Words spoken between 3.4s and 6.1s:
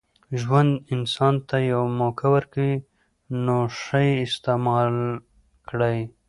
نوښه ئې استعیمال کړئ!